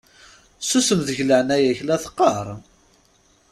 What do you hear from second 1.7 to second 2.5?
la teqqaṛ!